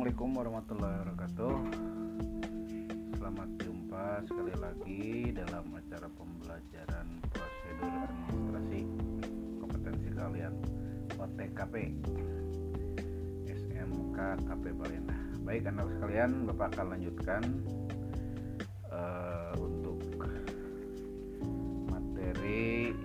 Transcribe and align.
Assalamualaikum 0.00 0.32
warahmatullahi 0.32 0.96
wabarakatuh. 0.96 1.54
Selamat 3.20 3.50
jumpa 3.60 4.04
sekali 4.24 4.54
lagi 4.56 5.04
dalam 5.28 5.64
acara 5.76 6.08
pembelajaran 6.16 7.06
prosedur 7.28 7.92
administrasi 8.08 8.80
kompetensi 9.60 10.08
kalian 10.16 10.56
OTKP. 11.20 11.74
SMK 13.44 14.18
KP 14.48 14.64
Balena 14.72 15.20
Baik 15.44 15.68
anak 15.68 15.92
sekalian 15.92 16.48
Bapak 16.48 16.80
akan 16.80 16.96
lanjutkan 16.96 17.42
uh, 18.88 19.52
untuk 19.60 20.00
materi 21.92 22.96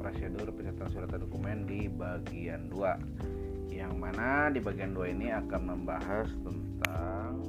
prosedur 0.00 0.48
pencatatan 0.48 0.88
surat 0.96 1.12
dokumen 1.12 1.68
di 1.68 1.92
bagian 1.92 2.72
2 2.72 3.35
yang 3.76 4.00
mana 4.00 4.48
di 4.48 4.56
bagian 4.56 4.96
2 4.96 5.12
ini 5.12 5.28
akan 5.28 5.60
membahas 5.68 6.24
tentang 6.40 7.44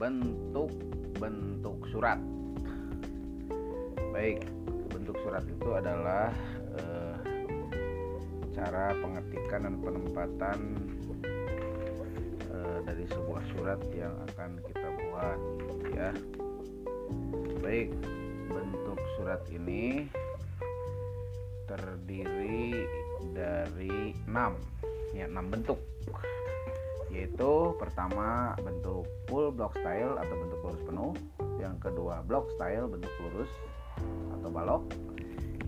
bentuk-bentuk 0.00 1.78
uh, 1.84 1.88
surat. 1.92 2.16
Baik, 4.16 4.40
bentuk 4.88 5.20
surat 5.20 5.44
itu 5.44 5.68
adalah 5.76 6.32
uh, 6.80 7.20
cara 8.56 8.96
pengetikan 8.96 9.68
dan 9.68 9.76
penempatan 9.84 10.58
uh, 12.48 12.78
dari 12.88 13.04
sebuah 13.12 13.44
surat 13.52 13.80
yang 13.92 14.16
akan 14.32 14.56
kita 14.64 14.88
buat 14.88 15.40
ya. 15.92 16.16
Baik, 17.60 17.92
bentuk 18.48 18.96
surat 19.20 19.44
ini 19.52 20.08
terdiri 21.68 22.88
dari 23.34 24.14
6 24.26 25.14
ya 25.16 25.26
6 25.26 25.52
bentuk. 25.52 25.80
Yaitu 27.08 27.72
pertama 27.80 28.52
bentuk 28.60 29.08
full 29.26 29.48
block 29.48 29.72
style 29.80 30.20
atau 30.20 30.34
bentuk 30.36 30.60
lurus 30.64 30.82
penuh. 30.84 31.12
Yang 31.58 31.76
kedua 31.88 32.20
block 32.22 32.46
style 32.54 32.86
bentuk 32.86 33.12
lurus 33.24 33.50
atau 34.38 34.48
balok. 34.52 34.84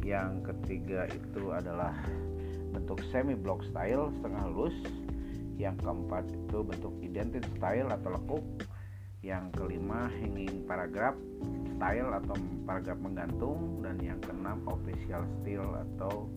Yang 0.05 0.53
ketiga 0.53 1.09
itu 1.13 1.53
adalah 1.53 1.93
bentuk 2.71 3.01
semi 3.11 3.37
block 3.37 3.65
style 3.69 4.13
setengah 4.21 4.45
lurus. 4.53 4.77
Yang 5.61 5.77
keempat 5.85 6.25
itu 6.29 6.59
bentuk 6.65 6.95
identity 7.05 7.49
style 7.57 7.89
atau 7.93 8.17
lekuk. 8.17 8.45
Yang 9.21 9.53
kelima 9.53 10.09
hanging 10.09 10.65
paragraph 10.65 11.17
style 11.77 12.17
atau 12.17 12.37
paragraf 12.65 12.97
menggantung. 13.01 13.85
Dan 13.85 13.97
yang 14.01 14.21
keenam 14.25 14.65
official 14.69 15.25
style 15.41 15.73
atau 15.89 16.29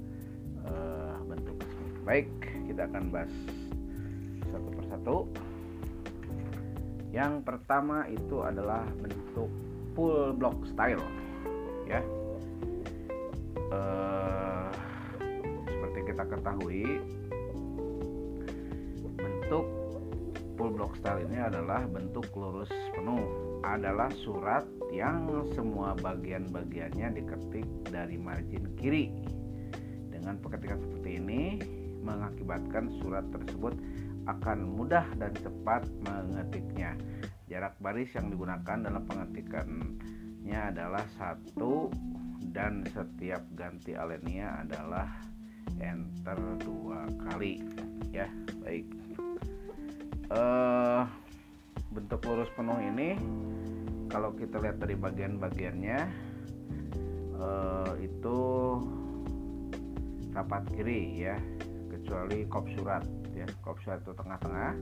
uh, 0.67 1.17
bentuk. 1.27 1.57
Baik, 2.03 2.27
kita 2.67 2.87
akan 2.87 3.03
bahas 3.09 3.33
satu 4.51 4.69
persatu. 4.75 5.17
Yang 7.13 7.33
pertama 7.45 8.09
itu 8.09 8.41
adalah 8.41 8.83
bentuk 8.97 9.49
full 9.93 10.33
block 10.33 10.57
style, 10.73 11.03
ya. 11.85 12.01
Uh, 13.73 14.69
seperti 15.69 15.99
kita 16.09 16.23
ketahui, 16.25 17.01
bentuk 19.17 19.65
full 20.57 20.73
block 20.73 20.93
style 20.97 21.21
ini 21.29 21.37
adalah 21.37 21.85
bentuk 21.89 22.25
lurus 22.33 22.69
penuh 22.93 23.25
adalah 23.63 24.11
surat 24.21 24.67
yang 24.93 25.25
semua 25.55 25.95
bagian-bagiannya 25.97 27.17
diketik 27.17 27.65
dari 27.89 28.19
margin 28.19 28.69
kiri 28.77 29.09
dengan 30.23 30.39
pengetikan 30.39 30.79
seperti 30.79 31.19
ini 31.19 31.59
mengakibatkan 31.99 32.87
surat 33.03 33.27
tersebut 33.27 33.75
akan 34.23 34.79
mudah 34.79 35.03
dan 35.19 35.35
cepat 35.35 35.83
mengetiknya. 36.07 36.95
Jarak 37.51 37.75
baris 37.83 38.07
yang 38.15 38.31
digunakan 38.31 38.79
dalam 38.79 39.03
pengetikannya 39.03 40.59
adalah 40.71 41.03
satu 41.19 41.91
dan 42.55 42.87
setiap 42.87 43.43
ganti 43.59 43.99
alinea 43.99 44.63
adalah 44.63 45.11
enter 45.83 46.39
dua 46.63 47.03
kali. 47.27 47.59
Ya, 48.15 48.31
baik. 48.63 48.87
Uh, 50.31 51.03
bentuk 51.91 52.23
lurus 52.25 52.49
penuh 52.55 52.79
ini 52.79 53.19
kalau 54.07 54.31
kita 54.33 54.55
lihat 54.63 54.79
dari 54.79 54.95
bagian-bagiannya 54.95 55.99
uh, 57.37 57.91
itu 57.99 58.39
rapat 60.33 60.65
kiri 60.73 61.23
ya. 61.23 61.37
Kecuali 61.93 62.45
kop 62.49 62.65
surat 62.75 63.05
ya. 63.37 63.45
Kop 63.61 63.77
surat 63.85 64.01
itu 64.01 64.13
tengah-tengah. 64.17 64.73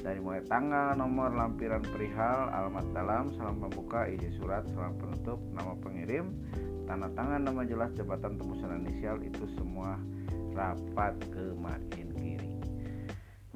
Dari 0.00 0.20
mulai 0.20 0.44
tanggal 0.46 0.94
nomor 0.94 1.32
lampiran 1.32 1.80
perihal 1.80 2.52
alamat 2.52 2.86
dalam 2.92 3.32
salam 3.40 3.56
pembuka 3.56 4.04
isi 4.04 4.28
surat 4.36 4.62
salam 4.76 5.00
penutup 5.00 5.40
nama 5.56 5.72
pengirim 5.80 6.28
tanda 6.84 7.08
tangan 7.16 7.40
nama 7.40 7.64
jelas 7.64 7.88
jabatan 7.96 8.36
tembusan 8.36 8.84
inisial 8.84 9.16
itu 9.24 9.48
semua 9.56 9.96
rapat 10.52 11.16
ke 11.32 11.56
margin 11.56 12.12
kiri. 12.20 12.52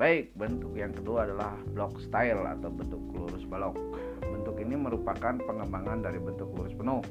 Baik 0.00 0.32
bentuk 0.40 0.72
yang 0.72 0.96
kedua 0.96 1.28
adalah 1.28 1.52
block 1.76 2.00
style 2.00 2.48
atau 2.48 2.72
bentuk 2.72 3.02
lurus 3.12 3.44
balok. 3.44 3.76
Bentuk 4.24 4.56
ini 4.64 4.74
merupakan 4.74 5.36
pengembangan 5.36 6.00
dari 6.00 6.16
bentuk 6.16 6.48
lurus 6.56 6.72
penuh 6.72 7.04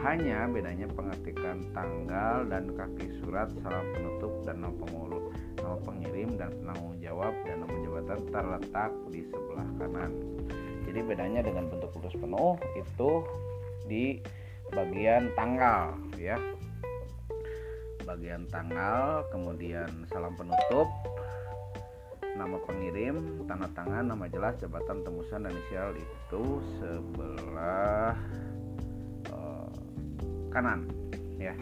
hanya 0.00 0.48
bedanya 0.48 0.88
pengetikan 0.88 1.60
tanggal 1.76 2.48
dan 2.48 2.72
kaki 2.72 3.20
surat, 3.20 3.52
salam 3.60 3.84
penutup 3.92 4.32
dan 4.48 4.64
nama 4.64 4.72
pengurus, 4.80 5.36
nama 5.60 5.76
pengirim 5.84 6.40
dan 6.40 6.50
penanggung 6.56 6.96
jawab 7.04 7.32
dan 7.44 7.56
nama 7.60 7.74
jabatan 7.84 8.20
terletak 8.32 8.92
di 9.12 9.20
sebelah 9.28 9.68
kanan. 9.76 10.12
Jadi 10.88 11.00
bedanya 11.04 11.40
dengan 11.44 11.68
bentuk 11.68 11.92
lurus 12.00 12.16
penuh 12.16 12.56
itu 12.80 13.10
di 13.84 14.04
bagian 14.72 15.28
tanggal 15.36 15.92
ya. 16.16 16.40
Bagian 18.08 18.48
tanggal, 18.48 19.28
kemudian 19.30 20.08
salam 20.08 20.34
penutup, 20.34 20.88
nama 22.34 22.56
pengirim, 22.64 23.44
tanda 23.44 23.68
tangan, 23.76 24.08
nama 24.08 24.24
jelas, 24.32 24.56
jabatan 24.58 25.04
tembusan 25.04 25.44
dan 25.44 25.52
inisial 25.52 25.92
itu 25.94 26.42
sebelah 26.80 28.16
kanan. 30.50 30.86
Ya 31.40 31.54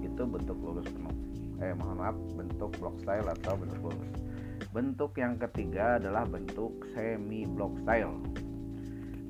itu 0.00 0.22
bentuk 0.24 0.56
lurus 0.60 0.86
penuh. 0.92 1.16
Eh 1.60 1.72
mohon 1.72 1.98
maaf 2.00 2.16
bentuk 2.36 2.72
block 2.78 2.96
style 3.02 3.26
atau 3.26 3.56
bentuk 3.56 3.80
lurus. 3.90 4.08
Bentuk 4.72 5.16
yang 5.16 5.40
ketiga 5.40 5.96
adalah 5.96 6.28
bentuk 6.28 6.72
semi 6.92 7.48
block 7.48 7.72
style. 7.84 8.16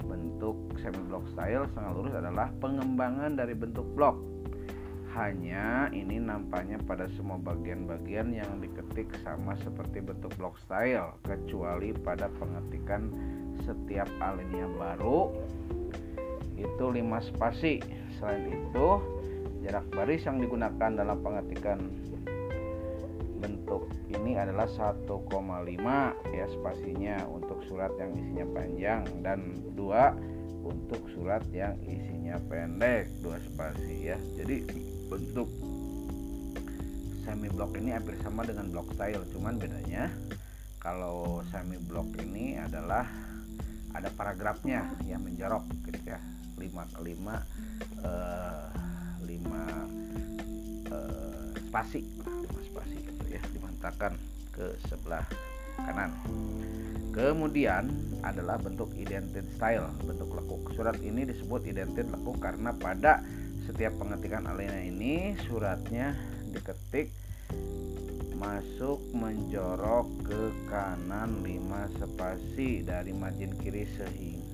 Bentuk 0.06 0.59
semi 0.83 1.03
block 1.06 1.27
style 1.33 1.67
setengah 1.71 1.93
lurus 1.94 2.15
adalah 2.19 2.50
pengembangan 2.59 3.39
dari 3.39 3.55
bentuk 3.55 3.87
blok 3.94 4.19
hanya 5.17 5.88
ini 5.97 6.21
nampaknya 6.21 6.77
pada 6.84 7.09
semua 7.17 7.41
bagian-bagian 7.41 8.37
yang 8.37 8.61
diketik 8.61 9.09
sama 9.25 9.56
seperti 9.65 10.05
bentuk 10.05 10.28
block 10.37 10.61
style 10.61 11.17
kecuali 11.25 11.97
pada 11.97 12.28
pengetikan 12.37 13.09
setiap 13.65 14.05
alinea 14.21 14.69
baru 14.77 15.33
itu 16.61 16.84
5 16.84 17.00
spasi 17.33 17.81
Selain 18.16 18.49
itu, 18.49 18.88
jarak 19.65 19.87
baris 19.93 20.25
yang 20.25 20.41
digunakan 20.41 20.91
dalam 20.93 21.19
pengetikan 21.21 21.78
bentuk 23.37 23.93
ini 24.09 24.41
adalah 24.41 24.65
1,5 24.65 25.04
ya 26.32 26.47
spasinya 26.49 27.16
untuk 27.28 27.60
surat 27.69 27.93
yang 28.00 28.16
isinya 28.16 28.47
panjang 28.56 29.03
dan 29.21 29.41
dua 29.76 30.16
untuk 30.65 31.05
surat 31.12 31.44
yang 31.53 31.76
isinya 31.84 32.41
pendek 32.49 33.06
dua 33.21 33.37
spasi 33.38 34.10
ya. 34.10 34.19
Jadi 34.41 34.65
bentuk 35.06 35.46
semi 37.26 37.50
block 37.50 37.75
ini 37.79 37.90
hampir 37.90 38.14
sama 38.23 38.46
dengan 38.46 38.70
block 38.70 38.94
style 38.94 39.26
cuman 39.35 39.58
bedanya 39.58 40.06
kalau 40.79 41.43
semi 41.50 41.75
block 41.82 42.06
ini 42.23 42.55
adalah 42.55 43.02
ada 43.90 44.06
paragrafnya 44.14 44.87
yang 45.02 45.26
menjorok 45.26 45.67
gitu 45.90 46.14
ya 46.14 46.23
5 46.56 46.97
ke 46.97 47.00
5 47.00 47.17
uh, 48.05 48.69
5 49.25 50.91
uh, 50.91 51.53
spasi. 51.69 52.00
5 52.25 52.69
spasi 52.69 52.97
gitu 53.00 53.25
ya 53.31 53.43
dimantapkan 53.53 54.12
ke 54.53 54.76
sebelah 54.88 55.25
kanan. 55.76 56.12
Kemudian 57.17 57.88
adalah 58.20 58.61
bentuk 58.61 58.93
identity 58.97 59.41
style 59.56 59.88
bentuk 60.05 60.29
lekuk. 60.37 60.73
Surat 60.76 61.00
ini 61.00 61.25
disebut 61.25 61.64
identity 61.64 62.05
lekuk 62.08 62.37
karena 62.41 62.76
pada 62.76 63.25
setiap 63.64 63.97
pengetikan 63.99 64.44
alinea 64.47 64.85
ini 64.85 65.35
suratnya 65.49 66.14
diketik 66.52 67.11
masuk 68.37 69.00
menjorok 69.17 70.06
ke 70.29 70.52
kanan 70.69 71.41
5 71.41 72.05
spasi 72.05 72.85
dari 72.85 73.17
margin 73.17 73.56
kiri 73.56 73.88
sehingga 73.97 74.52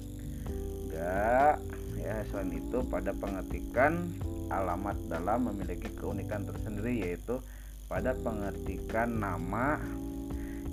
ya 2.03 2.27
selain 2.29 2.51
itu 2.51 2.83
pada 2.91 3.15
pengetikan 3.15 4.11
alamat 4.51 4.99
dalam 5.07 5.47
memiliki 5.49 5.89
keunikan 5.95 6.43
tersendiri 6.43 6.99
yaitu 6.99 7.39
pada 7.87 8.13
pengetikan 8.19 9.23
nama 9.23 9.79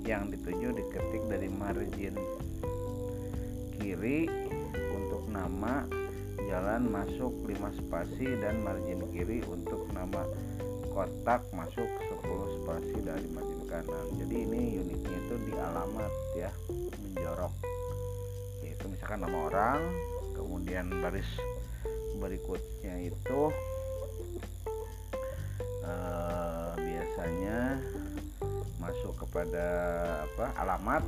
yang 0.02 0.26
dituju 0.28 0.74
diketik 0.74 1.22
dari 1.30 1.46
margin 1.46 2.18
kiri 3.78 4.26
untuk 4.90 5.22
nama 5.30 5.86
jalan 6.50 6.90
masuk 6.90 7.30
5 7.46 7.78
spasi 7.78 8.26
dan 8.42 8.58
margin 8.66 9.06
kiri 9.14 9.38
untuk 9.46 9.86
nama 9.94 10.26
kotak 10.90 11.46
masuk 11.54 11.86
10 12.26 12.58
spasi 12.58 12.96
dari 13.06 13.28
margin 13.30 13.62
kanan. 13.70 14.06
Jadi 14.18 14.36
ini 14.50 14.62
uniknya 14.82 15.18
itu 15.30 15.34
di 15.46 15.52
alamat 15.54 16.12
ya 16.34 16.50
menjorok. 16.98 17.54
Yaitu 18.66 18.84
misalkan 18.90 19.22
nama 19.22 19.38
orang 19.46 19.80
kemudian 20.40 20.88
baris 21.04 21.28
berikutnya 22.16 23.12
itu 23.12 23.40
eh, 25.84 26.70
biasanya 26.80 27.76
masuk 28.80 29.20
kepada 29.20 29.68
apa 30.24 30.46
alamat 30.56 31.04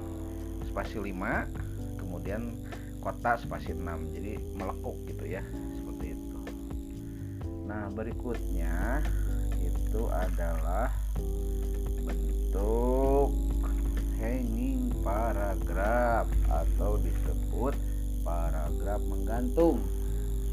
spasi 0.69 1.01
5 1.01 1.97
kemudian 1.97 2.53
kota 3.01 3.41
spasi 3.41 3.73
6 3.73 4.13
jadi 4.13 4.37
melekuk 4.53 5.01
gitu 5.09 5.25
ya 5.25 5.43
seperti 5.81 6.15
itu. 6.15 6.41
Nah 7.65 7.89
berikutnya 7.91 9.01
itu 9.65 10.03
adalah 10.13 10.93
bentuk 12.05 13.33
hanging 14.21 14.93
paragraf 15.03 16.31
atau 16.47 16.95
disebut 17.01 17.75
paragraf 18.23 19.03
menggantung. 19.07 19.83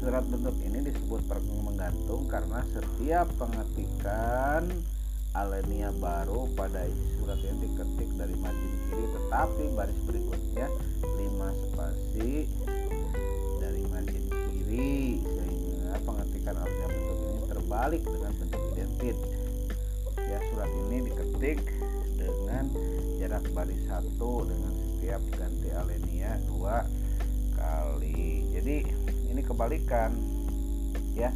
Surat 0.00 0.24
bentuk 0.26 0.56
ini 0.64 0.80
disebut 0.84 1.24
menggantung 1.80 2.24
karena 2.28 2.64
setiap 2.72 3.28
pengetikan 3.36 4.68
alenia 5.36 5.94
baru 5.94 6.50
pada 6.58 6.82
isi 6.88 7.06
surat 7.20 7.38
yang 7.46 7.56
diketik 7.62 8.10
dari 8.18 8.34
margin 8.42 8.74
kiri 8.90 9.06
tetapi 9.14 9.64
baris 9.78 10.00
berikutnya 10.02 10.66
5 11.06 11.62
spasi 11.62 12.50
dari 13.62 13.82
margin 13.86 14.24
kiri 14.26 15.22
sehingga 15.22 15.94
pengetikan 16.02 16.56
alenia 16.58 16.88
bentuk 16.90 17.18
ini 17.22 17.40
terbalik 17.46 18.02
dengan 18.02 18.32
bentuk 18.40 18.62
identik. 18.74 19.16
Ya 20.26 20.38
surat 20.50 20.70
ini 20.88 21.10
diketik 21.10 21.58
dengan 22.18 22.70
jarak 23.20 23.44
baris 23.54 23.82
satu 23.86 24.48
dengan 24.48 24.72
setiap 24.74 25.22
ganti 25.38 25.68
alenia 25.72 26.40
2 26.50 26.99
sekali. 27.60 28.48
Jadi 28.56 28.76
ini 29.28 29.40
kebalikan 29.44 30.16
ya. 31.12 31.28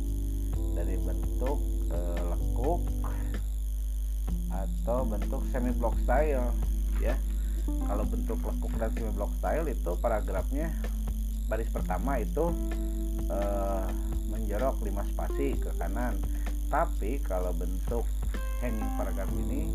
Dari 0.74 0.96
bentuk 0.98 1.60
e, 1.92 1.98
lekuk 2.32 2.80
atau 4.50 5.04
bentuk 5.04 5.44
semi 5.52 5.70
block 5.76 5.94
style 6.02 6.50
ya. 6.98 7.14
Kalau 7.64 8.04
bentuk 8.08 8.40
lekuk 8.40 8.72
dan 8.80 8.90
semi 8.96 9.12
block 9.12 9.30
style 9.38 9.68
itu 9.68 9.92
paragrafnya 10.00 10.72
baris 11.44 11.68
pertama 11.68 12.16
itu 12.16 12.48
e, 13.28 13.38
menjerok 14.32 14.80
5 14.80 15.12
spasi 15.12 15.60
ke 15.60 15.70
kanan. 15.76 16.16
Tapi 16.72 17.20
kalau 17.22 17.52
bentuk 17.54 18.08
hanging 18.64 18.88
paragraf 18.96 19.28
ini 19.36 19.68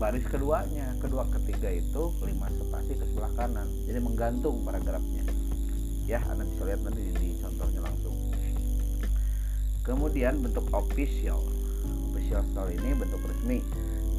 baris 0.00 0.24
keduanya 0.30 0.94
kedua 1.02 1.26
ketiga 1.26 1.74
itu 1.74 2.14
lima 2.22 2.46
spasi 2.54 2.94
ke 2.96 3.04
sebelah 3.06 3.30
kanan. 3.38 3.68
Jadi 3.86 3.98
menggantung 4.02 4.62
paragrafnya 4.66 5.26
ya 6.08 6.24
anda 6.32 6.48
bisa 6.48 6.64
lihat 6.64 6.80
nanti 6.88 7.12
di 7.20 7.36
contohnya 7.36 7.84
langsung. 7.84 8.16
Kemudian 9.84 10.40
bentuk 10.40 10.64
official. 10.72 11.44
Official 12.12 12.42
style 12.48 12.72
ini 12.72 12.96
bentuk 12.96 13.20
resmi. 13.28 13.60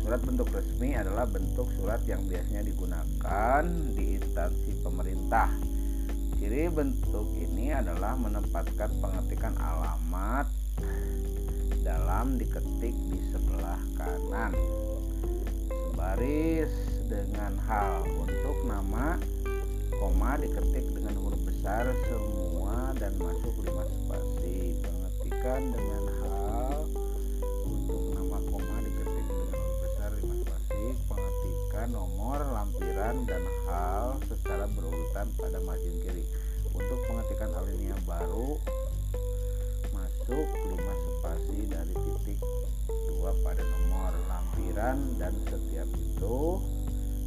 Surat 0.06 0.22
bentuk 0.22 0.50
resmi 0.54 0.94
adalah 0.94 1.26
bentuk 1.26 1.66
surat 1.78 2.02
yang 2.06 2.26
biasanya 2.30 2.62
digunakan 2.66 3.64
di 3.98 4.22
instansi 4.22 4.72
pemerintah. 4.86 5.50
Ciri 6.40 6.72
bentuk 6.72 7.36
ini 7.36 7.76
adalah 7.76 8.16
menempatkan 8.16 8.96
pengetikan 9.04 9.54
alamat 9.60 10.48
dalam 11.84 12.40
diketik 12.40 12.96
di 13.12 13.20
sebelah 13.30 13.82
kanan. 14.00 14.56
Sebaris 15.70 16.72
dengan 17.06 17.60
hal 17.68 18.08
untuk 18.18 18.58
nama 18.66 19.20
koma 20.00 20.40
diketik 20.40 20.90
dengan 20.96 21.14
huruf 21.20 21.29
besar 21.60 21.92
semua 22.08 22.96
dan 23.04 23.20
masuk 23.20 23.52
lima 23.68 23.84
spasi. 23.84 24.80
Pengetikan 24.80 25.76
dengan 25.76 26.04
hal 26.24 26.88
untuk 27.68 28.16
nama 28.16 28.40
koma 28.48 28.80
diketik 28.80 29.28
dengan 29.28 29.60
huruf 29.60 29.78
besar 29.84 30.10
lima 30.24 30.40
spasi. 30.40 30.96
Pengetikan 31.12 31.88
nomor 31.92 32.40
lampiran 32.56 33.28
dan 33.28 33.44
hal 33.68 34.24
secara 34.32 34.72
berurutan 34.72 35.28
pada 35.36 35.60
margin 35.68 36.00
kiri. 36.00 36.24
Untuk 36.72 37.00
pengetikan 37.12 37.52
alinea 37.52 38.00
baru 38.08 38.56
masuk 39.92 40.48
5 40.64 40.80
spasi 40.80 41.60
dari 41.68 41.92
titik 41.92 42.40
2 43.20 43.44
pada 43.44 43.68
nomor 43.68 44.16
lampiran 44.32 44.96
dan 45.20 45.36
setiap 45.44 45.92
itu 45.92 46.64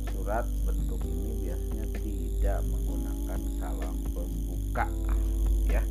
surat 0.09 0.49
bentuk 0.65 1.05
ini 1.05 1.37
biasanya 1.45 1.87
tidak 2.01 2.61
menggunakan 2.73 3.22
salam 3.61 3.97
pembuka 4.15 4.87
ya 5.71 5.83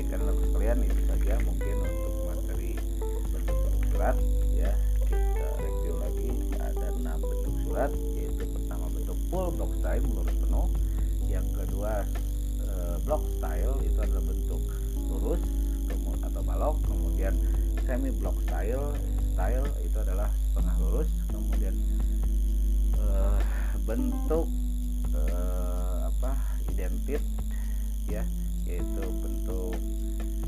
baik 0.00 0.16
karena 0.16 0.32
sekalian 0.32 0.78
itu 0.80 1.02
saja 1.12 1.34
mungkin 1.44 1.76
untuk 1.84 2.14
materi 2.24 2.72
bentuk-bentuk 3.36 3.84
surat 3.92 4.16
ya. 4.56 4.72
Kita 5.04 5.46
review 5.60 5.94
lagi 6.00 6.30
ada 6.56 6.88
enam 6.96 7.20
bentuk 7.20 7.54
surat 7.60 7.92
yaitu 8.16 8.48
pertama 8.48 8.88
bentuk 8.96 9.20
full 9.28 9.52
block 9.52 9.76
style 9.76 10.00
lurus 10.08 10.32
penuh. 10.40 10.72
Yang 11.28 11.46
kedua 11.52 12.08
eh, 12.64 12.96
block 13.04 13.28
style 13.28 13.76
itu 13.84 13.98
adalah 14.00 14.24
bentuk 14.24 14.62
lurus 15.04 15.42
atau 16.24 16.40
balok. 16.48 16.80
Kemudian 16.88 17.36
semi 17.84 18.08
block 18.08 18.40
style 18.48 18.96
style 19.36 19.68
itu 19.84 19.96
adalah 20.00 20.32
setengah 20.32 20.76
lurus. 20.80 21.12
Kemudian 21.28 21.76
uh, 22.96 23.36
bentuk 23.84 24.48
uh, 25.12 26.08
apa 26.08 26.32
identit 26.72 27.20
ya 28.08 28.24
yaitu 28.70 29.02
bentuk 29.18 29.74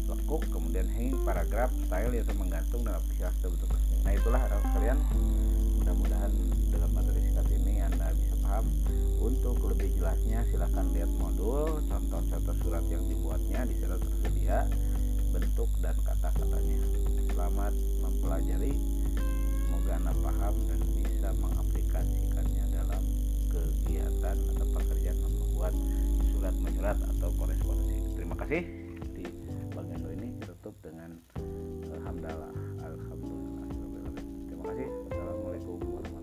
lekuk 0.06 0.42
kemudian 0.54 0.86
hang 0.94 1.18
paragraf 1.26 1.74
style 1.90 2.14
yaitu 2.14 2.32
menggantung 2.38 2.86
dan 2.86 2.94
aplikasi 3.02 3.42
bentuk 3.42 3.68
resmi 3.74 3.96
nah 4.06 4.12
itulah 4.14 4.40
anak 4.46 4.62
sekalian 4.70 4.98
mudah-mudahan 5.82 6.32
dalam 6.70 6.90
materi 6.94 7.20
singkat 7.26 7.46
ini 7.58 7.82
anda 7.82 8.14
bisa 8.14 8.38
paham. 8.38 8.70
Untuk 9.22 9.58
lebih 9.66 9.90
jelasnya 9.98 10.46
silahkan 10.50 10.86
lihat 10.94 11.10
modul 11.18 11.82
contoh-contoh 11.90 12.54
surat 12.62 12.84
yang 12.86 13.02
dibuatnya 13.06 13.66
di 13.66 13.74
sana 13.82 13.98
tersedia 13.98 14.66
bentuk 15.34 15.70
dan 15.82 15.98
kata-katanya. 16.06 16.80
Selamat 17.34 17.74
mempelajari. 17.98 18.74
Semoga 19.66 19.92
anda 19.98 20.12
paham 20.22 20.54
dan 20.70 20.80
bisa 20.94 21.28
mengaplikasikannya 21.38 22.64
dalam 22.70 23.02
kegiatan 23.50 24.36
atau 24.54 24.66
pekerjaan 24.78 25.18
membuat 25.18 25.74
surat 26.30 26.54
menyurat 26.62 26.98
atau 26.98 27.30
korespondensi 27.34 28.11
kasih. 28.42 28.62
Di 29.14 29.24
bagian 29.70 30.02
ini 30.18 30.28
tutup 30.42 30.74
dengan 30.82 31.14
eh, 31.38 31.94
alhamdulillah 31.94 32.50
alhamdulillah. 32.82 33.66
Terima 34.50 34.64
kasih. 34.66 34.86
Assalamualaikum 35.14 35.78
warahmatullahi 35.78 36.21